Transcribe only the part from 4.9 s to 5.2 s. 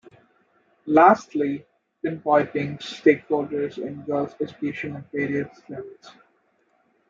at